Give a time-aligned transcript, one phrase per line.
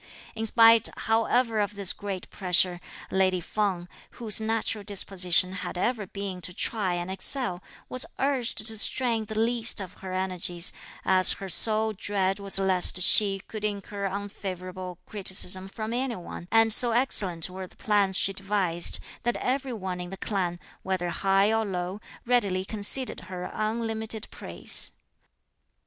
[0.33, 6.41] In spite however of this great pressure, lady Feng, whose natural disposition had ever been
[6.41, 10.73] to try and excel, was urged to strain the least of her energies,
[11.05, 16.73] as her sole dread was lest she should incur unfavourable criticism from any one; and
[16.73, 21.53] so excellent were the plans she devised, that every one in the clan, whether high
[21.53, 24.93] or low, readily conceded her unlimited praise.